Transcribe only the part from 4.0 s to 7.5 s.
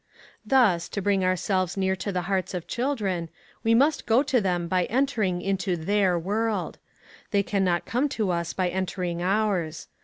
go to them by entering into their world. They